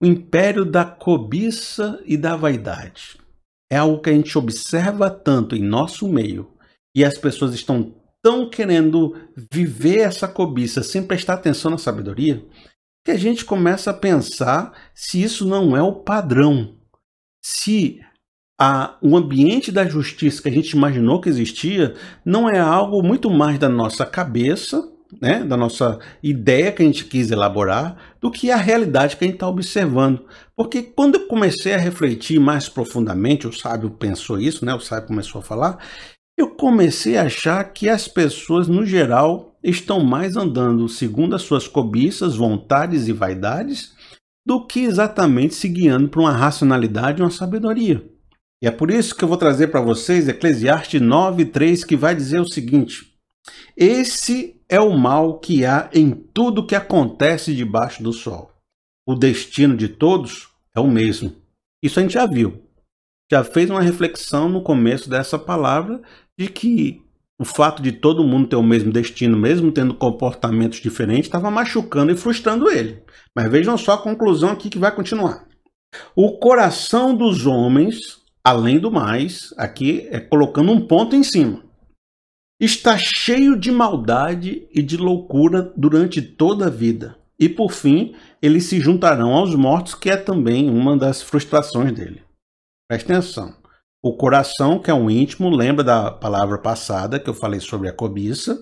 o 0.00 0.06
império 0.06 0.64
da 0.64 0.84
cobiça 0.84 2.00
e 2.04 2.16
da 2.16 2.36
vaidade. 2.36 3.18
É 3.70 3.76
algo 3.76 4.00
que 4.00 4.10
a 4.10 4.12
gente 4.12 4.36
observa 4.38 5.10
tanto 5.10 5.54
em 5.54 5.62
nosso 5.62 6.08
meio 6.08 6.50
e 6.94 7.04
as 7.04 7.18
pessoas 7.18 7.54
estão 7.54 7.94
tão 8.22 8.48
querendo 8.48 9.14
viver 9.52 10.00
essa 10.00 10.26
cobiça 10.26 10.82
sem 10.82 11.02
prestar 11.02 11.34
atenção 11.34 11.70
na 11.70 11.78
sabedoria 11.78 12.44
que 13.04 13.12
a 13.12 13.16
gente 13.16 13.44
começa 13.44 13.90
a 13.90 13.94
pensar 13.94 14.72
se 14.94 15.22
isso 15.22 15.46
não 15.46 15.76
é 15.76 15.82
o 15.82 15.94
padrão. 15.94 16.76
Se 17.42 18.00
a, 18.60 18.98
o 19.00 19.16
ambiente 19.16 19.70
da 19.70 19.86
justiça 19.86 20.42
que 20.42 20.48
a 20.48 20.52
gente 20.52 20.70
imaginou 20.70 21.20
que 21.20 21.28
existia 21.28 21.94
não 22.24 22.48
é 22.48 22.58
algo 22.58 23.02
muito 23.02 23.30
mais 23.30 23.58
da 23.58 23.68
nossa 23.68 24.04
cabeça 24.04 24.82
né, 25.20 25.42
da 25.42 25.56
nossa 25.56 25.98
ideia 26.22 26.72
que 26.72 26.82
a 26.82 26.84
gente 26.84 27.04
quis 27.04 27.30
elaborar, 27.30 27.96
do 28.20 28.30
que 28.30 28.50
a 28.50 28.56
realidade 28.56 29.16
que 29.16 29.24
a 29.24 29.26
gente 29.26 29.36
está 29.36 29.48
observando. 29.48 30.24
Porque 30.56 30.82
quando 30.82 31.16
eu 31.16 31.26
comecei 31.26 31.74
a 31.74 31.78
refletir 31.78 32.38
mais 32.38 32.68
profundamente, 32.68 33.46
o 33.46 33.52
sábio 33.52 33.90
pensou 33.90 34.38
isso, 34.38 34.64
né, 34.64 34.74
o 34.74 34.80
sábio 34.80 35.08
começou 35.08 35.40
a 35.40 35.44
falar, 35.44 35.78
eu 36.36 36.50
comecei 36.50 37.16
a 37.16 37.24
achar 37.24 37.64
que 37.64 37.88
as 37.88 38.06
pessoas, 38.06 38.68
no 38.68 38.84
geral, 38.86 39.56
estão 39.62 40.04
mais 40.04 40.36
andando 40.36 40.88
segundo 40.88 41.34
as 41.34 41.42
suas 41.42 41.66
cobiças, 41.66 42.36
vontades 42.36 43.08
e 43.08 43.12
vaidades, 43.12 43.92
do 44.46 44.64
que 44.64 44.80
exatamente 44.80 45.54
se 45.54 45.68
guiando 45.68 46.08
para 46.08 46.20
uma 46.20 46.32
racionalidade 46.32 47.20
e 47.20 47.24
uma 47.24 47.30
sabedoria. 47.30 48.02
E 48.62 48.66
é 48.66 48.70
por 48.70 48.90
isso 48.90 49.14
que 49.14 49.22
eu 49.22 49.28
vou 49.28 49.36
trazer 49.36 49.68
para 49.68 49.80
vocês 49.80 50.28
Eclesiastes 50.28 51.00
9:3, 51.00 51.84
que 51.84 51.96
vai 51.96 52.14
dizer 52.14 52.40
o 52.40 52.48
seguinte: 52.48 53.12
esse 53.76 54.57
é 54.68 54.80
o 54.80 54.96
mal 54.96 55.38
que 55.38 55.64
há 55.64 55.88
em 55.94 56.10
tudo 56.10 56.66
que 56.66 56.74
acontece 56.74 57.54
debaixo 57.54 58.02
do 58.02 58.12
sol. 58.12 58.52
O 59.06 59.14
destino 59.14 59.76
de 59.76 59.88
todos 59.88 60.48
é 60.76 60.80
o 60.80 60.86
mesmo. 60.86 61.34
Isso 61.82 61.98
a 61.98 62.02
gente 62.02 62.14
já 62.14 62.26
viu. 62.26 62.62
Já 63.30 63.42
fez 63.42 63.70
uma 63.70 63.80
reflexão 63.80 64.48
no 64.48 64.62
começo 64.62 65.08
dessa 65.08 65.38
palavra 65.38 66.02
de 66.38 66.48
que 66.48 67.02
o 67.40 67.44
fato 67.44 67.80
de 67.80 67.92
todo 67.92 68.24
mundo 68.24 68.48
ter 68.48 68.56
o 68.56 68.62
mesmo 68.62 68.92
destino, 68.92 69.38
mesmo 69.38 69.72
tendo 69.72 69.94
comportamentos 69.94 70.80
diferentes, 70.80 71.26
estava 71.26 71.50
machucando 71.50 72.12
e 72.12 72.16
frustrando 72.16 72.70
ele. 72.70 73.02
Mas 73.34 73.50
vejam 73.50 73.78
só 73.78 73.92
a 73.92 74.02
conclusão 74.02 74.50
aqui 74.50 74.68
que 74.68 74.78
vai 74.78 74.94
continuar. 74.94 75.46
O 76.14 76.38
coração 76.38 77.14
dos 77.14 77.46
homens, 77.46 78.18
além 78.44 78.78
do 78.78 78.90
mais, 78.90 79.54
aqui 79.56 80.06
é 80.10 80.20
colocando 80.20 80.72
um 80.72 80.86
ponto 80.86 81.16
em 81.16 81.22
cima 81.22 81.67
está 82.60 82.98
cheio 82.98 83.56
de 83.56 83.70
maldade 83.70 84.66
e 84.72 84.82
de 84.82 84.96
loucura 84.96 85.72
durante 85.76 86.20
toda 86.20 86.66
a 86.66 86.70
vida. 86.70 87.16
E 87.38 87.48
por 87.48 87.72
fim, 87.72 88.16
eles 88.42 88.64
se 88.64 88.80
juntarão 88.80 89.32
aos 89.32 89.54
mortos, 89.54 89.94
que 89.94 90.10
é 90.10 90.16
também 90.16 90.68
uma 90.68 90.96
das 90.96 91.22
frustrações 91.22 91.92
dele. 91.92 92.22
Preste 92.88 93.12
atenção. 93.12 93.54
O 94.02 94.16
coração, 94.16 94.80
que 94.80 94.90
é 94.90 94.94
um 94.94 95.08
íntimo, 95.08 95.48
lembra 95.48 95.84
da 95.84 96.10
palavra 96.10 96.58
passada 96.58 97.20
que 97.20 97.30
eu 97.30 97.34
falei 97.34 97.60
sobre 97.60 97.88
a 97.88 97.92
cobiça 97.92 98.58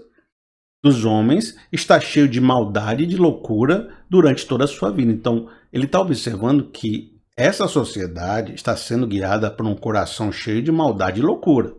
dos 0.85 1.05
homens, 1.05 1.57
está 1.73 1.99
cheio 1.99 2.29
de 2.29 2.41
maldade 2.41 3.05
e 3.05 3.07
de 3.07 3.17
loucura 3.17 3.89
durante 4.11 4.47
toda 4.47 4.65
a 4.65 4.69
sua 4.69 4.91
vida. 4.91 5.11
Então, 5.11 5.49
ele 5.73 5.87
está 5.87 6.01
observando 6.01 6.71
que 6.71 7.17
essa 7.35 7.67
sociedade 7.67 8.55
está 8.55 8.77
sendo 8.77 9.07
guiada 9.07 9.51
por 9.51 9.67
um 9.67 9.75
coração 9.75 10.31
cheio 10.31 10.63
de 10.63 10.71
maldade 10.71 11.21
e 11.21 11.25
loucura 11.25 11.75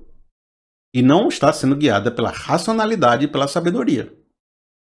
e 0.94 1.02
não 1.02 1.28
está 1.28 1.52
sendo 1.52 1.76
guiada 1.76 2.12
pela 2.12 2.32
racionalidade 2.32 3.26
e 3.26 3.28
pela 3.28 3.48
sabedoria. 3.48 4.14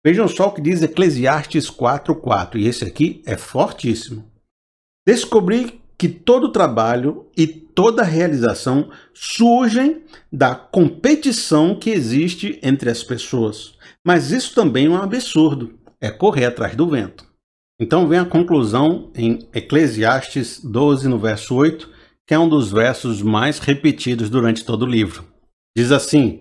Vejam 0.05 0.29
só 0.29 0.49
o 0.49 0.53
que 0.53 0.61
diz 0.61 0.83
Eclesiastes 0.83 1.69
4:4, 1.71 2.59
e 2.59 2.67
esse 2.67 2.85
aqui 2.85 3.23
é 3.27 3.37
fortíssimo. 3.37 4.31
Descobri 5.07 5.81
que 5.99 6.09
todo 6.09 6.53
trabalho 6.53 7.27
e 7.37 7.47
toda 7.47 8.05
realização 8.05 8.91
surgem 9.13 10.05
da 10.33 10.55
competição 10.55 11.75
que 11.75 11.91
existe 11.91 12.59
entre 12.63 12.89
as 12.89 13.03
pessoas. 13.03 13.75
Mas 14.05 14.31
isso 14.31 14.55
também 14.55 14.87
é 14.87 14.91
um 14.91 14.97
absurdo, 14.97 15.77
é 16.01 16.11
correr 16.11 16.45
atrás 16.45 16.77
do 16.77 16.89
vento. 16.89 17.27
Então 17.81 18.07
vem 18.09 18.19
a 18.19 18.25
conclusão 18.25 19.11
em 19.15 19.49
Eclesiastes 19.53 20.61
12, 20.63 21.09
no 21.09 21.19
verso 21.19 21.55
8, 21.55 21.89
que 22.27 22.35
é 22.35 22.39
um 22.39 22.49
dos 22.49 22.71
versos 22.71 23.23
mais 23.23 23.59
repetidos 23.59 24.31
durante 24.31 24.65
todo 24.65 24.83
o 24.83 24.89
livro. 24.89 25.25
Diz 25.79 25.93
assim: 25.93 26.41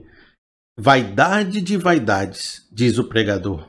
Vaidade 0.76 1.62
de 1.62 1.78
vaidades, 1.78 2.68
diz 2.72 2.98
o 2.98 3.04
pregador. 3.04 3.68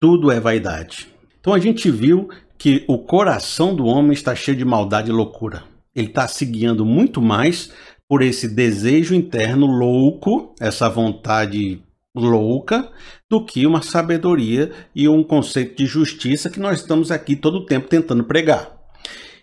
Tudo 0.00 0.32
é 0.32 0.40
vaidade. 0.40 1.06
Então 1.38 1.52
a 1.52 1.58
gente 1.58 1.90
viu 1.90 2.30
que 2.56 2.82
o 2.88 2.96
coração 2.96 3.76
do 3.76 3.84
homem 3.84 4.14
está 4.14 4.34
cheio 4.34 4.56
de 4.56 4.64
maldade 4.64 5.10
e 5.10 5.12
loucura. 5.12 5.64
Ele 5.94 6.06
está 6.06 6.26
se 6.26 6.46
guiando 6.46 6.86
muito 6.86 7.20
mais 7.20 7.70
por 8.08 8.22
esse 8.22 8.48
desejo 8.48 9.14
interno 9.14 9.66
louco, 9.66 10.54
essa 10.58 10.88
vontade 10.88 11.82
louca, 12.16 12.90
do 13.30 13.44
que 13.44 13.66
uma 13.66 13.82
sabedoria 13.82 14.72
e 14.94 15.06
um 15.06 15.22
conceito 15.22 15.76
de 15.76 15.84
justiça 15.84 16.48
que 16.48 16.58
nós 16.58 16.80
estamos 16.80 17.10
aqui 17.10 17.36
todo 17.36 17.56
o 17.58 17.66
tempo 17.66 17.86
tentando 17.86 18.24
pregar. 18.24 18.75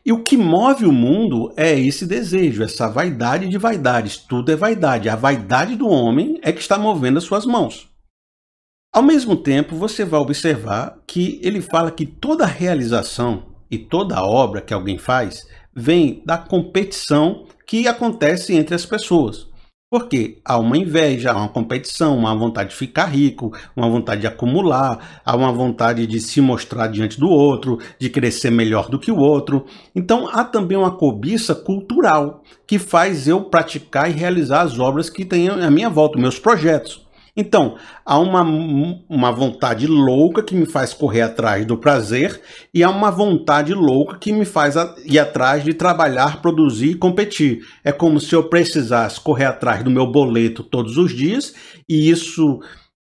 E 0.06 0.12
o 0.12 0.22
que 0.22 0.36
move 0.36 0.86
o 0.86 0.92
mundo 0.92 1.54
é 1.56 1.80
esse 1.80 2.06
desejo, 2.06 2.62
essa 2.62 2.90
vaidade 2.90 3.48
de 3.48 3.58
vaidades. 3.58 4.18
Tudo 4.18 4.52
é 4.52 4.56
vaidade. 4.56 5.08
A 5.08 5.16
vaidade 5.16 5.78
do 5.78 5.88
homem 5.88 6.40
é 6.42 6.52
que 6.52 6.60
está 6.60 6.78
movendo 6.78 7.18
as 7.18 7.24
suas 7.24 7.46
mãos. 7.46 7.90
Ao 8.94 9.02
mesmo 9.02 9.36
tempo, 9.36 9.76
você 9.76 10.04
vai 10.04 10.20
observar 10.20 11.02
que 11.08 11.40
ele 11.42 11.62
fala 11.62 11.90
que 11.90 12.06
toda 12.06 12.46
realização 12.46 13.54
e 13.72 13.78
toda 13.78 14.24
obra 14.24 14.62
que 14.62 14.74
alguém 14.74 14.98
faz 14.98 15.48
vem 15.74 16.22
da 16.26 16.38
competição 16.38 17.48
que 17.66 17.88
acontece 17.88 18.54
entre 18.54 18.76
as 18.76 18.86
pessoas. 18.86 19.48
Porque 19.94 20.40
há 20.44 20.58
uma 20.58 20.76
inveja, 20.76 21.32
há 21.32 21.38
uma 21.38 21.50
competição, 21.50 22.18
uma 22.18 22.36
vontade 22.36 22.72
de 22.72 22.76
ficar 22.76 23.06
rico, 23.06 23.56
uma 23.76 23.88
vontade 23.88 24.22
de 24.22 24.26
acumular, 24.26 25.22
há 25.24 25.36
uma 25.36 25.52
vontade 25.52 26.08
de 26.08 26.20
se 26.20 26.42
mostrar 26.42 26.88
diante 26.88 27.20
do 27.20 27.30
outro, 27.30 27.78
de 28.00 28.10
crescer 28.10 28.50
melhor 28.50 28.90
do 28.90 28.98
que 28.98 29.12
o 29.12 29.20
outro. 29.20 29.68
Então 29.94 30.28
há 30.28 30.44
também 30.44 30.76
uma 30.76 30.90
cobiça 30.90 31.54
cultural 31.54 32.42
que 32.66 32.80
faz 32.80 33.28
eu 33.28 33.42
praticar 33.42 34.10
e 34.10 34.14
realizar 34.14 34.62
as 34.62 34.80
obras 34.80 35.12
que 35.12 35.24
tenho 35.24 35.64
à 35.64 35.70
minha 35.70 35.92
volta, 35.92 36.18
meus 36.18 36.40
projetos. 36.40 37.03
Então, 37.36 37.78
há 38.06 38.20
uma, 38.20 38.42
uma 39.10 39.32
vontade 39.32 39.88
louca 39.88 40.44
que 40.44 40.54
me 40.54 40.68
faz 40.68 40.94
correr 40.94 41.22
atrás 41.22 41.66
do 41.66 41.76
prazer 41.76 42.40
e 42.72 42.84
há 42.84 42.90
uma 42.90 43.10
vontade 43.10 43.74
louca 43.74 44.20
que 44.20 44.32
me 44.32 44.46
faz 44.46 44.76
ir 45.04 45.18
atrás 45.18 45.64
de 45.64 45.74
trabalhar, 45.74 46.42
produzir 46.44 46.92
e 46.92 46.96
competir. 46.96 47.66
É 47.84 47.92
como 47.92 48.20
se 48.20 48.36
eu 48.36 48.44
precisasse 48.44 49.20
correr 49.20 49.46
atrás 49.46 49.84
do 49.84 49.90
meu 49.90 50.06
boleto 50.06 50.64
todos 50.64 50.96
os 50.98 51.12
dias 51.12 51.56
e 51.90 52.10
isso 52.10 52.60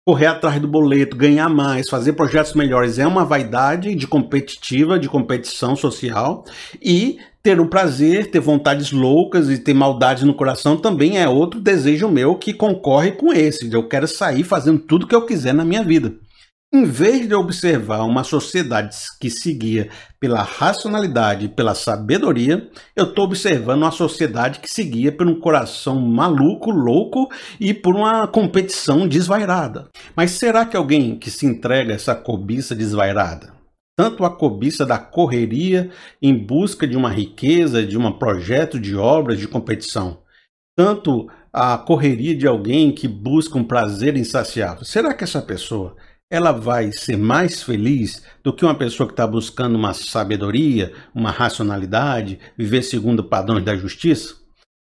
correr 0.06 0.26
atrás 0.26 0.60
do 0.60 0.66
boleto, 0.66 1.16
ganhar 1.16 1.48
mais, 1.48 1.88
fazer 1.88 2.14
projetos 2.14 2.54
melhores 2.54 2.98
é 2.98 3.06
uma 3.06 3.24
vaidade 3.24 3.94
de 3.94 4.06
competitiva, 4.06 4.98
de 4.98 5.08
competição 5.08 5.76
social 5.76 6.44
e 6.80 7.18
ter 7.42 7.60
um 7.60 7.66
prazer, 7.66 8.30
ter 8.30 8.40
vontades 8.40 8.92
loucas 8.92 9.48
e 9.48 9.58
ter 9.58 9.74
maldade 9.74 10.24
no 10.24 10.34
coração 10.34 10.76
também 10.76 11.18
é 11.18 11.28
outro 11.28 11.60
desejo 11.60 12.08
meu 12.08 12.36
que 12.36 12.52
concorre 12.52 13.12
com 13.12 13.32
esse. 13.32 13.72
Eu 13.72 13.88
quero 13.88 14.06
sair 14.06 14.44
fazendo 14.44 14.80
tudo 14.80 15.06
que 15.06 15.14
eu 15.14 15.24
quiser 15.24 15.54
na 15.54 15.64
minha 15.64 15.82
vida. 15.82 16.14
Em 16.72 16.84
vez 16.84 17.26
de 17.26 17.34
observar 17.34 18.04
uma 18.04 18.22
sociedade 18.22 18.96
que 19.20 19.28
seguia 19.28 19.90
pela 20.20 20.40
racionalidade 20.40 21.46
e 21.46 21.48
pela 21.48 21.74
sabedoria, 21.74 22.70
eu 22.94 23.06
estou 23.06 23.24
observando 23.24 23.82
uma 23.82 23.90
sociedade 23.90 24.60
que 24.60 24.70
seguia 24.70 25.10
por 25.10 25.26
um 25.26 25.40
coração 25.40 26.00
maluco, 26.00 26.70
louco 26.70 27.28
e 27.58 27.74
por 27.74 27.96
uma 27.96 28.28
competição 28.28 29.08
desvairada. 29.08 29.88
Mas 30.14 30.30
será 30.32 30.64
que 30.64 30.76
alguém 30.76 31.18
que 31.18 31.28
se 31.28 31.44
entrega 31.44 31.92
a 31.92 31.96
essa 31.96 32.14
cobiça 32.14 32.72
desvairada, 32.72 33.52
tanto 34.00 34.24
a 34.24 34.34
cobiça 34.34 34.86
da 34.86 34.98
correria 34.98 35.90
em 36.22 36.34
busca 36.34 36.88
de 36.88 36.96
uma 36.96 37.10
riqueza, 37.10 37.84
de 37.84 37.98
um 37.98 38.10
projeto 38.10 38.80
de 38.80 38.96
obras 38.96 39.38
de 39.38 39.46
competição, 39.46 40.22
tanto 40.74 41.30
a 41.52 41.76
correria 41.76 42.34
de 42.34 42.46
alguém 42.46 42.92
que 42.92 43.06
busca 43.06 43.58
um 43.58 43.62
prazer 43.62 44.16
insaciável, 44.16 44.86
será 44.86 45.12
que 45.12 45.22
essa 45.22 45.42
pessoa 45.42 45.94
ela 46.30 46.50
vai 46.50 46.92
ser 46.92 47.18
mais 47.18 47.62
feliz 47.62 48.24
do 48.42 48.54
que 48.54 48.64
uma 48.64 48.74
pessoa 48.74 49.06
que 49.06 49.12
está 49.12 49.26
buscando 49.26 49.76
uma 49.76 49.92
sabedoria, 49.92 50.94
uma 51.14 51.30
racionalidade, 51.30 52.38
viver 52.56 52.82
segundo 52.82 53.22
padrões 53.22 53.66
da 53.66 53.76
justiça? 53.76 54.34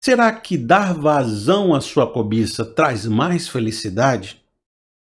Será 0.03 0.33
que 0.33 0.57
dar 0.57 0.93
vazão 0.93 1.73
à 1.73 1.79
sua 1.79 2.11
cobiça 2.11 2.65
traz 2.65 3.05
mais 3.05 3.47
felicidade? 3.47 4.43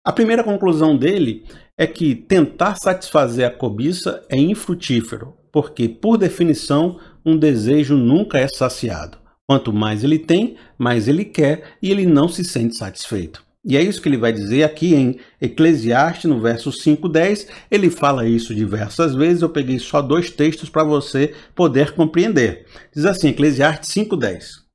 A 0.06 0.12
primeira 0.12 0.44
conclusão 0.44 0.98
dele 0.98 1.45
é 1.77 1.86
que 1.86 2.16
tentar 2.16 2.75
satisfazer 2.75 3.45
a 3.45 3.51
cobiça 3.51 4.24
é 4.30 4.38
infrutífero, 4.38 5.33
porque, 5.51 5.89
por 5.89 6.18
definição, 6.18 7.00
um 7.25 7.38
desejo 7.38 7.95
nunca 7.95 8.38
é 8.38 8.48
saciado. 8.48 9.18
Quanto 9.48 9.72
mais 9.72 10.04
ele 10.04 10.18
tem, 10.18 10.56
mais 10.77 11.07
ele 11.07 11.25
quer 11.25 11.75
e 11.81 11.92
ele 11.92 12.06
não 12.06 12.27
se 12.27 12.44
sente 12.44 12.77
satisfeito. 12.77 13.44
E 13.68 13.75
é 13.75 13.81
isso 13.81 14.00
que 14.00 14.07
ele 14.07 14.18
vai 14.18 14.31
dizer 14.31 14.63
aqui 14.63 14.94
em 14.94 15.19
Eclesiastes, 15.42 16.30
no 16.30 16.39
verso 16.39 16.72
5:10. 16.72 17.48
Ele 17.69 17.89
fala 17.89 18.27
isso 18.27 18.54
diversas 18.54 19.16
vezes. 19.16 19.42
Eu 19.42 19.50
peguei 19.50 19.80
só 19.80 20.04
dois 20.04 20.30
textos 20.30 20.69
para 20.69 20.83
você 20.83 21.33
poder 21.56 21.94
compreender. 21.94 22.68
Diz 22.94 23.06
assim, 23.06 23.30
Eclesiastes 23.30 23.89
5:10. 23.89 24.66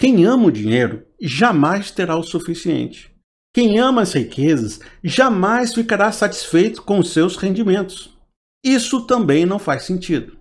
Quem 0.00 0.24
ama 0.24 0.46
o 0.46 0.52
dinheiro 0.52 1.04
jamais 1.20 1.90
terá 1.90 2.16
o 2.16 2.22
suficiente. 2.22 3.10
Quem 3.58 3.76
ama 3.80 4.02
as 4.02 4.12
riquezas 4.12 4.78
jamais 5.02 5.74
ficará 5.74 6.12
satisfeito 6.12 6.80
com 6.80 7.00
os 7.00 7.12
seus 7.12 7.34
rendimentos. 7.34 8.16
Isso 8.64 9.04
também 9.04 9.44
não 9.44 9.58
faz 9.58 9.82
sentido. 9.82 10.38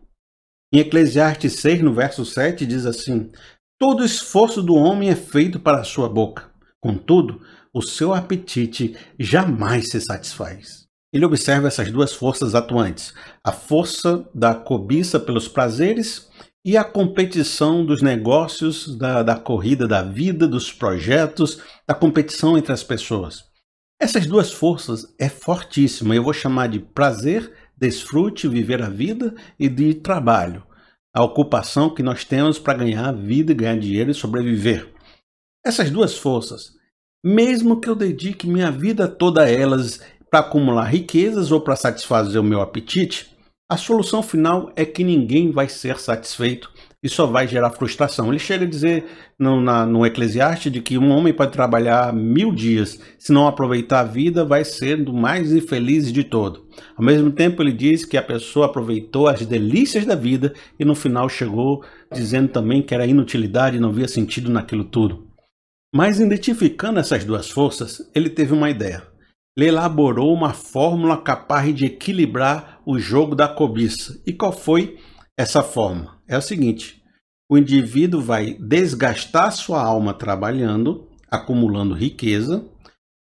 Em 0.72 0.82
Eclesiastes 0.82 1.54
6, 1.54 1.82
no 1.82 1.92
verso 1.92 2.24
7, 2.24 2.64
diz 2.64 2.86
assim: 2.86 3.32
Todo 3.80 4.06
esforço 4.06 4.62
do 4.62 4.76
homem 4.76 5.10
é 5.10 5.16
feito 5.16 5.60
para 5.60 5.80
a 5.80 5.84
sua 5.84 6.08
boca. 6.08 6.52
Contudo, 6.80 7.42
o 7.74 7.82
seu 7.82 8.14
apetite 8.14 8.96
jamais 9.18 9.90
se 9.90 10.00
satisfaz. 10.00 10.86
Ele 11.12 11.26
observa 11.26 11.70
essas 11.70 11.90
duas 11.90 12.14
forças 12.14 12.54
atuantes: 12.54 13.16
a 13.44 13.52
força 13.52 14.30
da 14.32 14.54
cobiça 14.54 15.20
pelos 15.20 15.48
prazeres 15.48 16.30
e 16.68 16.76
a 16.76 16.84
competição 16.84 17.86
dos 17.86 18.02
negócios, 18.02 18.94
da, 18.98 19.24
da 19.24 19.38
corrida 19.38 19.88
da 19.88 20.02
vida, 20.02 20.46
dos 20.46 20.70
projetos, 20.70 21.62
da 21.88 21.94
competição 21.94 22.58
entre 22.58 22.74
as 22.74 22.84
pessoas. 22.84 23.46
Essas 23.98 24.28
duas 24.28 24.52
forças 24.52 25.08
é 25.18 25.30
fortíssima. 25.30 26.14
Eu 26.14 26.24
vou 26.24 26.34
chamar 26.34 26.68
de 26.68 26.78
prazer, 26.78 27.54
desfrute, 27.78 28.50
viver 28.50 28.82
a 28.82 28.90
vida 28.90 29.34
e 29.58 29.70
de 29.70 29.94
trabalho, 29.94 30.62
a 31.16 31.24
ocupação 31.24 31.90
que 31.90 32.04
nós 32.04 32.26
temos 32.26 32.60
para 32.60 32.80
ganhar 32.80 33.14
vida, 33.14 33.54
ganhar 33.54 33.80
dinheiro 33.80 34.12
e 34.12 34.14
sobreviver. 34.14 34.94
Essas 35.66 35.90
duas 35.90 36.18
forças 36.18 36.76
mesmo 37.24 37.80
que 37.80 37.90
eu 37.90 37.96
dedique 37.96 38.46
minha 38.46 38.72
vida 38.72 39.08
toda 39.08 39.44
a 39.44 39.50
elas 39.50 40.02
para 40.30 40.42
acumular 40.42 40.84
riquezas 40.84 41.50
ou 41.50 41.62
para 41.62 41.78
satisfazer 41.78 42.42
o 42.42 42.44
meu 42.44 42.60
apetite, 42.60 43.37
a 43.70 43.76
solução 43.76 44.24
final 44.24 44.72
é 44.78 44.86
que 44.86 45.04
ninguém 45.04 45.52
vai 45.52 45.68
ser 45.68 46.00
satisfeito 46.00 46.72
e 47.04 47.10
só 47.10 47.26
vai 47.26 47.46
gerar 47.48 47.72
frustração. 47.72 48.30
Ele 48.30 48.40
chega 48.40 48.64
a 48.64 48.68
dizer 48.68 49.06
no, 49.38 49.60
na, 49.60 49.86
no 49.86 50.06
Eclesiastes 50.06 50.72
de 50.72 50.82
que 50.82 50.98
um 50.98 51.12
homem 51.12 51.34
pode 51.34 51.52
trabalhar 51.52 52.14
mil 52.14 52.54
dias, 52.54 52.98
se 53.20 53.34
não 53.34 53.46
aproveitar 53.46 54.00
a 54.00 54.06
vida, 54.06 54.46
vai 54.46 54.64
ser 54.64 55.04
do 55.04 55.14
mais 55.14 55.52
infeliz 55.52 56.14
de 56.14 56.24
todo. 56.24 56.66
Ao 56.96 57.04
mesmo 57.04 57.30
tempo, 57.30 57.62
ele 57.62 57.74
diz 57.74 58.06
que 58.06 58.16
a 58.16 58.24
pessoa 58.24 58.68
aproveitou 58.68 59.28
as 59.28 59.46
delícias 59.46 60.06
da 60.06 60.16
vida 60.16 60.54
e 60.80 60.86
no 60.86 60.96
final 60.96 61.28
chegou 61.28 61.84
dizendo 62.14 62.48
também 62.48 62.82
que 62.82 62.94
era 62.94 63.06
inutilidade, 63.06 63.82
não 63.82 63.92
via 63.92 64.08
sentido 64.08 64.50
naquilo 64.50 64.86
tudo. 64.86 65.28
Mas 65.94 66.22
identificando 66.22 67.00
essas 67.00 67.26
duas 67.26 67.50
forças, 67.50 68.10
ele 68.16 68.30
teve 68.30 68.54
uma 68.54 68.70
ideia. 68.70 69.04
Ele 69.58 69.68
elaborou 69.68 70.34
uma 70.34 70.54
fórmula 70.54 71.18
capaz 71.18 71.74
de 71.74 71.86
equilibrar 71.86 72.77
o 72.88 72.98
jogo 72.98 73.36
da 73.36 73.50
cobiça. 73.50 74.18
E 74.26 74.32
qual 74.32 74.54
foi 74.54 74.98
essa 75.38 75.62
fórmula? 75.62 76.18
É 76.26 76.38
o 76.38 76.42
seguinte: 76.42 77.04
o 77.52 77.58
indivíduo 77.58 78.22
vai 78.22 78.54
desgastar 78.54 79.52
sua 79.52 79.84
alma 79.84 80.14
trabalhando, 80.14 81.10
acumulando 81.30 81.94
riqueza, 81.94 82.66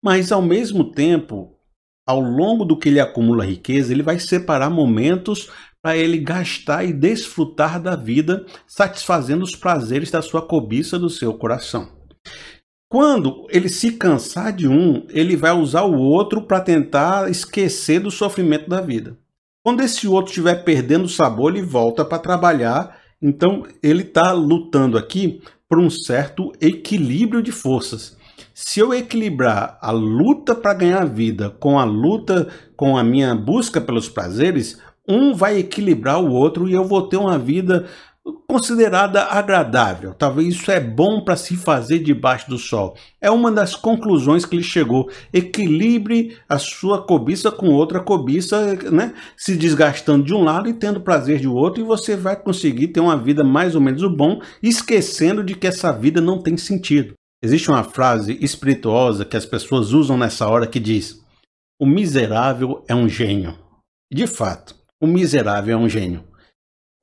mas 0.04 0.30
ao 0.30 0.42
mesmo 0.42 0.92
tempo, 0.92 1.56
ao 2.06 2.20
longo 2.20 2.66
do 2.66 2.78
que 2.78 2.90
ele 2.90 3.00
acumula 3.00 3.46
riqueza, 3.46 3.90
ele 3.90 4.02
vai 4.02 4.18
separar 4.18 4.68
momentos 4.68 5.50
para 5.82 5.96
ele 5.96 6.18
gastar 6.18 6.84
e 6.84 6.92
desfrutar 6.92 7.80
da 7.80 7.96
vida, 7.96 8.44
satisfazendo 8.66 9.42
os 9.42 9.56
prazeres 9.56 10.10
da 10.10 10.20
sua 10.20 10.42
cobiça 10.42 10.98
do 10.98 11.08
seu 11.08 11.32
coração. 11.34 11.90
Quando 12.90 13.46
ele 13.48 13.70
se 13.70 13.92
cansar 13.92 14.52
de 14.52 14.68
um, 14.68 15.06
ele 15.08 15.36
vai 15.36 15.52
usar 15.52 15.82
o 15.82 15.98
outro 15.98 16.42
para 16.42 16.60
tentar 16.60 17.30
esquecer 17.30 17.98
do 18.00 18.10
sofrimento 18.10 18.68
da 18.68 18.80
vida. 18.80 19.18
Quando 19.64 19.80
esse 19.80 20.06
outro 20.06 20.28
estiver 20.28 20.62
perdendo 20.62 21.06
o 21.06 21.08
sabor, 21.08 21.50
ele 21.50 21.64
volta 21.64 22.04
para 22.04 22.18
trabalhar. 22.18 22.98
Então, 23.20 23.62
ele 23.82 24.02
está 24.02 24.30
lutando 24.30 24.98
aqui 24.98 25.40
por 25.66 25.80
um 25.80 25.88
certo 25.88 26.52
equilíbrio 26.60 27.42
de 27.42 27.50
forças. 27.50 28.14
Se 28.52 28.78
eu 28.78 28.92
equilibrar 28.92 29.78
a 29.80 29.90
luta 29.90 30.54
para 30.54 30.74
ganhar 30.74 31.06
vida 31.06 31.48
com 31.48 31.78
a 31.78 31.84
luta 31.84 32.46
com 32.76 32.98
a 32.98 33.02
minha 33.02 33.34
busca 33.34 33.80
pelos 33.80 34.06
prazeres, 34.06 34.78
um 35.08 35.32
vai 35.32 35.58
equilibrar 35.58 36.22
o 36.22 36.30
outro 36.30 36.68
e 36.68 36.74
eu 36.74 36.84
vou 36.84 37.08
ter 37.08 37.16
uma 37.16 37.38
vida 37.38 37.86
considerada 38.54 39.24
agradável. 39.24 40.14
Talvez 40.14 40.54
isso 40.54 40.70
é 40.70 40.78
bom 40.78 41.24
para 41.24 41.34
se 41.34 41.56
fazer 41.56 41.98
debaixo 41.98 42.48
do 42.48 42.56
sol. 42.56 42.96
É 43.20 43.28
uma 43.28 43.50
das 43.50 43.74
conclusões 43.74 44.46
que 44.46 44.54
ele 44.54 44.62
chegou. 44.62 45.10
Equilibre 45.32 46.36
a 46.48 46.56
sua 46.56 47.02
cobiça 47.02 47.50
com 47.50 47.70
outra 47.70 47.98
cobiça, 47.98 48.76
né? 48.92 49.12
se 49.36 49.56
desgastando 49.56 50.24
de 50.24 50.32
um 50.32 50.44
lado 50.44 50.68
e 50.68 50.72
tendo 50.72 51.00
prazer 51.00 51.40
de 51.40 51.48
outro, 51.48 51.80
e 51.80 51.84
você 51.84 52.14
vai 52.14 52.36
conseguir 52.36 52.88
ter 52.88 53.00
uma 53.00 53.16
vida 53.16 53.42
mais 53.42 53.74
ou 53.74 53.80
menos 53.80 54.04
o 54.04 54.08
bom, 54.08 54.40
esquecendo 54.62 55.42
de 55.42 55.56
que 55.56 55.66
essa 55.66 55.90
vida 55.90 56.20
não 56.20 56.40
tem 56.40 56.56
sentido. 56.56 57.14
Existe 57.42 57.68
uma 57.68 57.82
frase 57.82 58.38
espirituosa 58.40 59.24
que 59.24 59.36
as 59.36 59.44
pessoas 59.44 59.92
usam 59.92 60.16
nessa 60.16 60.46
hora 60.46 60.68
que 60.68 60.78
diz: 60.78 61.20
O 61.76 61.86
miserável 61.86 62.84
é 62.86 62.94
um 62.94 63.08
gênio. 63.08 63.58
De 64.12 64.28
fato, 64.28 64.76
o 65.00 65.08
miserável 65.08 65.76
é 65.76 65.76
um 65.76 65.88
gênio. 65.88 66.22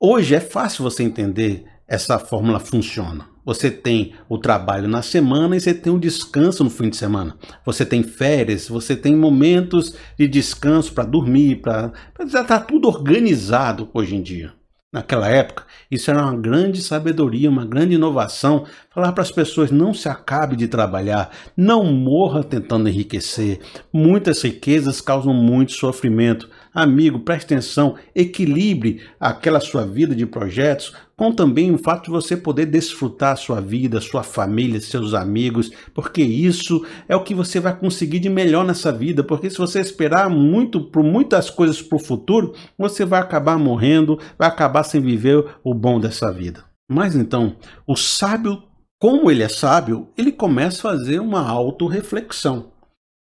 Hoje 0.04 0.34
é 0.34 0.40
fácil 0.40 0.82
você 0.82 1.04
entender 1.04 1.64
essa 1.86 2.18
fórmula 2.18 2.58
funciona. 2.58 3.28
Você 3.44 3.70
tem 3.70 4.14
o 4.28 4.36
trabalho 4.36 4.88
na 4.88 5.00
semana 5.00 5.56
e 5.56 5.60
você 5.60 5.72
tem 5.72 5.92
o 5.92 5.98
descanso 5.98 6.64
no 6.64 6.70
fim 6.70 6.90
de 6.90 6.96
semana. 6.96 7.36
Você 7.64 7.86
tem 7.86 8.02
férias, 8.02 8.66
você 8.66 8.96
tem 8.96 9.14
momentos 9.14 9.94
de 10.18 10.26
descanso 10.26 10.92
para 10.92 11.04
dormir, 11.04 11.62
para 11.62 11.92
já 12.26 12.42
tá 12.42 12.58
tudo 12.58 12.88
organizado 12.88 13.90
hoje 13.94 14.16
em 14.16 14.22
dia. 14.22 14.52
Naquela 14.92 15.26
época, 15.26 15.64
isso 15.90 16.10
era 16.10 16.22
uma 16.22 16.36
grande 16.36 16.82
sabedoria, 16.82 17.48
uma 17.48 17.64
grande 17.64 17.94
inovação. 17.94 18.66
Falar 18.90 19.12
para 19.12 19.22
as 19.22 19.30
pessoas: 19.30 19.70
não 19.70 19.94
se 19.94 20.06
acabe 20.06 20.54
de 20.54 20.68
trabalhar, 20.68 21.30
não 21.56 21.82
morra 21.82 22.44
tentando 22.44 22.90
enriquecer. 22.90 23.58
Muitas 23.90 24.42
riquezas 24.42 25.00
causam 25.00 25.32
muito 25.32 25.72
sofrimento. 25.72 26.50
Amigo, 26.74 27.20
preste 27.20 27.46
atenção, 27.46 27.94
equilibre 28.14 29.00
aquela 29.18 29.60
sua 29.60 29.86
vida 29.86 30.14
de 30.14 30.26
projetos 30.26 30.92
com 31.22 31.30
também 31.30 31.72
o 31.72 31.78
fato 31.78 32.06
de 32.06 32.10
você 32.10 32.36
poder 32.36 32.66
desfrutar 32.66 33.36
sua 33.36 33.60
vida, 33.60 34.00
sua 34.00 34.24
família, 34.24 34.80
seus 34.80 35.14
amigos, 35.14 35.70
porque 35.94 36.20
isso 36.20 36.84
é 37.08 37.14
o 37.14 37.22
que 37.22 37.32
você 37.32 37.60
vai 37.60 37.78
conseguir 37.78 38.18
de 38.18 38.28
melhor 38.28 38.64
nessa 38.64 38.90
vida, 38.90 39.22
porque 39.22 39.48
se 39.48 39.56
você 39.56 39.78
esperar 39.78 40.28
muito 40.28 40.80
por 40.80 41.04
muitas 41.04 41.48
coisas 41.48 41.80
para 41.80 41.94
o 41.94 42.04
futuro, 42.04 42.56
você 42.76 43.04
vai 43.04 43.20
acabar 43.20 43.56
morrendo, 43.56 44.18
vai 44.36 44.48
acabar 44.48 44.82
sem 44.82 45.00
viver 45.00 45.46
o 45.62 45.72
bom 45.72 46.00
dessa 46.00 46.32
vida. 46.32 46.64
Mas 46.90 47.14
então, 47.14 47.54
o 47.86 47.94
sábio, 47.94 48.60
como 49.00 49.30
ele 49.30 49.44
é 49.44 49.48
sábio, 49.48 50.08
ele 50.18 50.32
começa 50.32 50.78
a 50.78 50.90
fazer 50.90 51.20
uma 51.20 51.48
autorreflexão. 51.48 52.72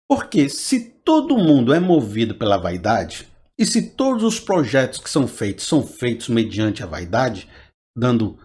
Porque 0.08 0.48
se 0.48 0.80
todo 1.04 1.36
mundo 1.36 1.74
é 1.74 1.78
movido 1.78 2.36
pela 2.36 2.56
vaidade, 2.56 3.30
e 3.58 3.66
se 3.66 3.90
todos 3.90 4.24
os 4.24 4.40
projetos 4.40 4.98
que 4.98 5.10
são 5.10 5.28
feitos 5.28 5.66
são 5.66 5.86
feitos 5.86 6.30
mediante 6.30 6.82
a 6.82 6.86
vaidade, 6.86 7.46
dando 7.96 8.38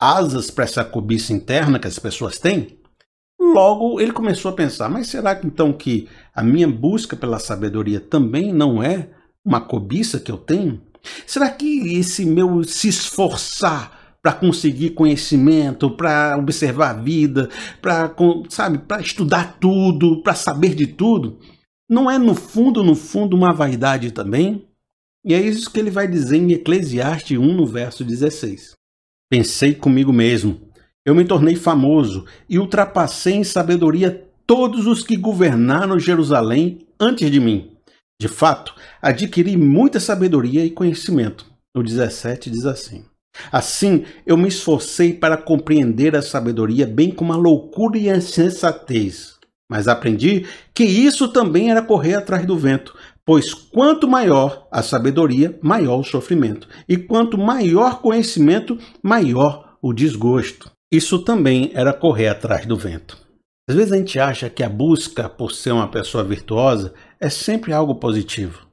asas 0.00 0.50
para 0.50 0.64
essa 0.64 0.84
cobiça 0.84 1.32
interna 1.32 1.78
que 1.78 1.86
as 1.86 1.98
pessoas 1.98 2.38
têm, 2.38 2.78
logo 3.38 4.00
ele 4.00 4.12
começou 4.12 4.50
a 4.50 4.54
pensar: 4.54 4.88
mas 4.88 5.08
será 5.08 5.34
que 5.34 5.46
então 5.46 5.72
que 5.72 6.08
a 6.34 6.42
minha 6.42 6.68
busca 6.68 7.16
pela 7.16 7.38
sabedoria 7.38 8.00
também 8.00 8.52
não 8.52 8.82
é 8.82 9.10
uma 9.44 9.60
cobiça 9.60 10.20
que 10.20 10.30
eu 10.30 10.38
tenho? 10.38 10.80
Será 11.26 11.50
que 11.50 11.96
esse 11.96 12.24
meu 12.24 12.62
se 12.62 12.88
esforçar 12.88 13.98
para 14.22 14.32
conseguir 14.34 14.90
conhecimento, 14.90 15.90
para 15.90 16.36
observar 16.38 16.90
a 16.90 17.00
vida, 17.00 17.48
para 17.80 18.14
sabe, 18.50 18.78
para 18.78 19.00
estudar 19.00 19.58
tudo, 19.58 20.22
para 20.22 20.34
saber 20.34 20.74
de 20.74 20.86
tudo, 20.86 21.38
não 21.88 22.10
é 22.10 22.18
no 22.18 22.34
fundo, 22.34 22.84
no 22.84 22.94
fundo, 22.94 23.34
uma 23.34 23.54
vaidade 23.54 24.12
também? 24.12 24.66
E 25.24 25.34
é 25.34 25.40
isso 25.40 25.70
que 25.70 25.80
ele 25.80 25.90
vai 25.90 26.06
dizer 26.06 26.36
em 26.36 26.52
Eclesiastes 26.52 27.38
1, 27.38 27.56
no 27.56 27.66
verso 27.66 28.04
16. 28.04 28.74
Pensei 29.30 29.76
comigo 29.76 30.12
mesmo, 30.12 30.60
eu 31.06 31.14
me 31.14 31.24
tornei 31.24 31.54
famoso 31.54 32.24
e 32.48 32.58
ultrapassei 32.58 33.34
em 33.34 33.44
sabedoria 33.44 34.26
todos 34.44 34.88
os 34.88 35.04
que 35.04 35.16
governaram 35.16 36.00
Jerusalém 36.00 36.84
antes 36.98 37.30
de 37.30 37.38
mim. 37.38 37.70
De 38.20 38.26
fato, 38.26 38.74
adquiri 39.00 39.56
muita 39.56 40.00
sabedoria 40.00 40.64
e 40.64 40.70
conhecimento. 40.70 41.46
O 41.72 41.80
17 41.80 42.50
diz 42.50 42.66
assim: 42.66 43.04
Assim, 43.52 44.04
eu 44.26 44.36
me 44.36 44.48
esforcei 44.48 45.12
para 45.12 45.36
compreender 45.36 46.16
a 46.16 46.22
sabedoria, 46.22 46.84
bem 46.84 47.12
como 47.12 47.32
a 47.32 47.36
loucura 47.36 47.96
e 47.96 48.10
a 48.10 48.16
insensatez. 48.16 49.38
Mas 49.70 49.86
aprendi 49.86 50.46
que 50.74 50.82
isso 50.82 51.28
também 51.28 51.70
era 51.70 51.80
correr 51.80 52.14
atrás 52.14 52.44
do 52.44 52.58
vento, 52.58 52.96
pois 53.24 53.54
quanto 53.54 54.08
maior 54.08 54.66
a 54.70 54.82
sabedoria, 54.82 55.58
maior 55.62 56.00
o 56.00 56.04
sofrimento, 56.04 56.68
e 56.88 56.96
quanto 56.96 57.38
maior 57.38 58.00
conhecimento, 58.00 58.78
maior 59.02 59.76
o 59.82 59.92
desgosto. 59.92 60.70
Isso 60.92 61.20
também 61.20 61.70
era 61.74 61.92
correr 61.92 62.28
atrás 62.28 62.66
do 62.66 62.76
vento. 62.76 63.16
Às 63.68 63.76
vezes 63.76 63.92
a 63.92 63.96
gente 63.96 64.18
acha 64.18 64.50
que 64.50 64.62
a 64.62 64.68
busca 64.68 65.28
por 65.28 65.52
ser 65.52 65.72
uma 65.72 65.88
pessoa 65.88 66.24
virtuosa 66.24 66.92
é 67.20 67.30
sempre 67.30 67.72
algo 67.72 67.94
positivo. 67.94 68.66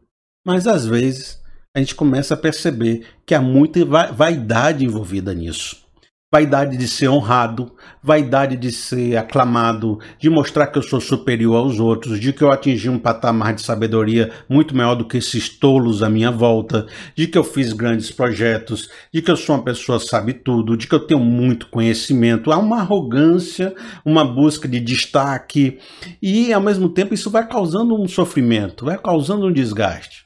Mas 0.45 0.65
às 0.65 0.85
vezes 0.85 1.39
a 1.75 1.79
gente 1.79 1.93
começa 1.93 2.33
a 2.33 2.37
perceber 2.37 3.05
que 3.25 3.35
há 3.35 3.41
muita 3.41 3.85
vaidade 3.85 4.83
envolvida 4.83 5.33
nisso 5.33 5.86
vaidade 6.29 6.75
de 6.75 6.89
ser 6.89 7.07
honrado, 7.07 7.71
vaidade 8.03 8.57
de 8.57 8.69
ser 8.69 9.15
aclamado, 9.15 9.97
de 10.19 10.29
mostrar 10.29 10.67
que 10.67 10.77
eu 10.77 10.81
sou 10.81 10.99
superior 10.99 11.55
aos 11.55 11.79
outros, 11.79 12.19
de 12.19 12.33
que 12.33 12.43
eu 12.43 12.51
atingi 12.51 12.89
um 12.89 12.99
patamar 12.99 13.53
de 13.53 13.61
sabedoria 13.61 14.29
muito 14.49 14.75
maior 14.75 14.93
do 14.95 15.07
que 15.07 15.17
esses 15.17 15.47
tolos 15.47 16.03
à 16.03 16.09
minha 16.09 16.29
volta, 16.29 16.85
de 17.15 17.27
que 17.27 17.37
eu 17.37 17.45
fiz 17.45 17.71
grandes 17.71 18.11
projetos, 18.11 18.89
de 19.13 19.21
que 19.21 19.31
eu 19.31 19.37
sou 19.37 19.55
uma 19.55 19.63
pessoa 19.63 20.01
sabe 20.01 20.33
tudo, 20.33 20.75
de 20.75 20.85
que 20.85 20.95
eu 20.95 21.07
tenho 21.07 21.21
muito 21.21 21.69
conhecimento. 21.69 22.51
Há 22.51 22.57
uma 22.57 22.81
arrogância, 22.81 23.73
uma 24.03 24.25
busca 24.25 24.67
de 24.67 24.81
destaque 24.81 25.79
e 26.21 26.51
ao 26.51 26.61
mesmo 26.61 26.89
tempo 26.89 27.13
isso 27.13 27.31
vai 27.31 27.47
causando 27.47 27.95
um 27.95 28.07
sofrimento, 28.07 28.83
vai 28.83 28.97
causando 28.97 29.47
um 29.47 29.53
desgaste. 29.53 30.25